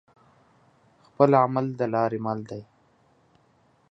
[1.05, 2.61] خپل عمل دلاری مل دی